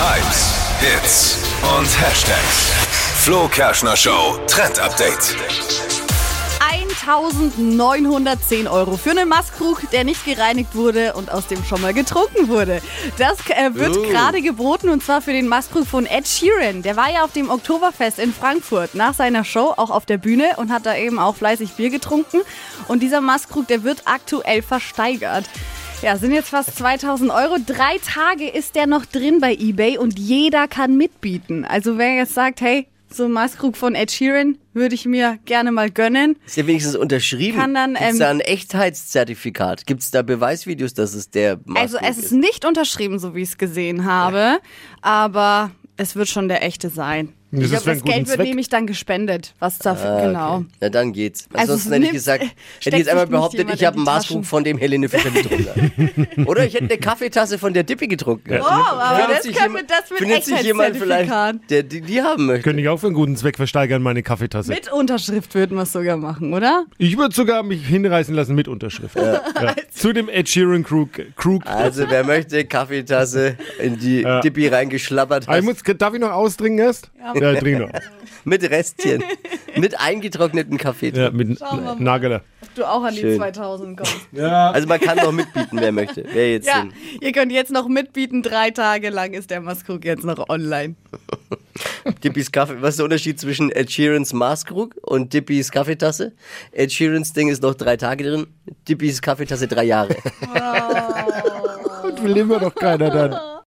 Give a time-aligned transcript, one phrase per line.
[0.00, 1.38] Hypes, Hits
[1.76, 2.72] und Hashtags.
[3.24, 5.34] Flo Kerschner Show Trend Update.
[7.08, 12.48] 1910 Euro für einen Maßkrug, der nicht gereinigt wurde und aus dem schon mal getrunken
[12.48, 12.82] wurde.
[13.16, 14.02] Das äh, wird Oh.
[14.02, 16.82] gerade geboten und zwar für den Maßkrug von Ed Sheeran.
[16.82, 20.50] Der war ja auf dem Oktoberfest in Frankfurt nach seiner Show auch auf der Bühne
[20.58, 22.42] und hat da eben auch fleißig Bier getrunken.
[22.88, 25.46] Und dieser Maßkrug, der wird aktuell versteigert.
[26.00, 27.56] Ja, sind jetzt fast 2000 Euro.
[27.64, 31.64] Drei Tage ist der noch drin bei eBay und jeder kann mitbieten.
[31.64, 35.72] Also wer jetzt sagt, hey, so ein Maßkrug von Ed Sheeran würde ich mir gerne
[35.72, 36.36] mal gönnen.
[36.46, 37.58] Ist ja wenigstens unterschrieben.
[37.58, 39.86] Kann dann, Gibt's ähm, da ein Echtheitszertifikat?
[39.86, 43.42] Gibt es da Beweisvideos, dass es der Also Maßkrug es ist nicht unterschrieben, so wie
[43.42, 44.60] ich es gesehen habe,
[45.00, 47.32] aber es wird schon der echte sein.
[47.50, 48.46] Das glaub, für einen das Geld wird Zweck.
[48.48, 50.56] nämlich dann gespendet, was dafür, genau.
[50.56, 50.64] Okay.
[50.80, 51.48] Na dann geht's.
[51.54, 52.56] Also Ansonsten es hätte ich gesagt, hätte
[52.90, 54.44] ich jetzt einmal behauptet, ich habe in einen Maßkrug, Taschen.
[54.44, 56.28] von dem Helene Fischer getrunken.
[56.46, 58.58] Oder ich hätte eine Kaffeetasse von der Dippy getrunken.
[58.60, 61.30] Oh, aber Findet das sich können wir, das mit findet sich jemand vielleicht,
[61.70, 62.64] der die, die haben möchte.
[62.64, 64.70] Könnte ich auch für einen guten Zweck versteigern, meine Kaffeetasse.
[64.70, 66.84] Mit Unterschrift würden wir es sogar machen, oder?
[66.98, 69.16] Ich würde sogar mich hinreißen lassen mit Unterschrift.
[69.16, 69.40] Ja.
[69.90, 71.08] Zu dem Ed Sheeran Krug.
[71.36, 71.64] Krug.
[71.66, 74.40] Also wer möchte Kaffeetasse in die Ja.
[74.40, 77.10] Dippy reingeschlappert Ah, ich hat, muss, darf ich noch austrinken erst?
[77.18, 77.90] Ja, ich trinke noch.
[78.44, 79.22] mit Restchen,
[79.76, 81.10] mit eingetrockneten Kaffee.
[81.10, 81.60] Ja, mit.
[81.98, 82.42] Nageler.
[82.62, 83.38] Ob du auch an die Schön.
[83.38, 84.16] 2000 kommst.
[84.38, 86.24] Also man kann noch mitbieten, wer möchte.
[86.32, 88.42] Wer jetzt Ja, den ihr könnt jetzt noch mitbieten.
[88.42, 90.94] Drei Tage lang ist der Maskrug jetzt noch online.
[92.24, 92.76] Dippys Kaffee.
[92.80, 96.32] Was ist der Unterschied zwischen Ed Sheerans Maßkrug und Dippys Kaffeetasse?
[96.72, 98.46] Ed Sheerans Ding ist noch drei Tage drin,
[98.88, 100.16] Dippys Kaffeetasse drei Jahre.
[102.04, 103.38] Und will immer noch keiner dann.